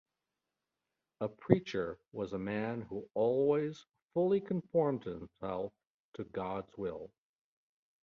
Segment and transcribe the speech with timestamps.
[1.19, 3.85] A preacher was a man who always
[4.15, 5.71] fully conformed himself
[6.15, 7.11] to God's will.